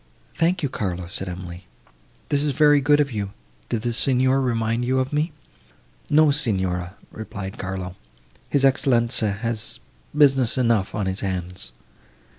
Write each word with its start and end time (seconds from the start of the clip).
"Thank 0.33 0.63
you, 0.63 0.67
Carlo," 0.69 1.05
said 1.05 1.29
Emily, 1.29 1.67
"this 2.29 2.41
is 2.41 2.53
very 2.53 2.81
good 2.81 2.99
of 2.99 3.11
you. 3.11 3.33
Did 3.69 3.83
the 3.83 3.93
Signor 3.93 4.41
remind 4.41 4.83
you 4.83 4.97
of 4.97 5.13
me?" 5.13 5.31
"No, 6.09 6.31
Signora," 6.31 6.95
replied 7.11 7.59
Carlo, 7.59 7.95
"his 8.49 8.65
Excellenza 8.65 9.31
has 9.31 9.79
business 10.17 10.57
enough 10.57 10.95
on 10.95 11.05
his 11.05 11.19
hands." 11.19 11.71